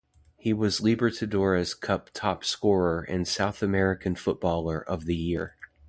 He 0.35 0.51
was 0.51 0.79
Libertadores 0.79 1.79
Cup 1.79 2.09
top 2.11 2.43
scorer 2.43 3.03
and 3.03 3.27
South 3.27 3.61
American 3.61 4.15
Footballer 4.15 4.81
of 4.89 5.05
the 5.05 5.15
Year. 5.15 5.55